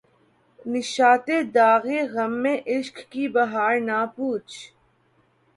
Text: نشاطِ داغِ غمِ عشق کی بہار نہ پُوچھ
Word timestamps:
نشاطِ 0.71 1.27
داغِ 1.55 1.85
غمِ 2.13 2.43
عشق 2.73 2.97
کی 3.11 3.23
بہار 3.35 3.73
نہ 3.87 3.99
پُوچھ 4.15 4.55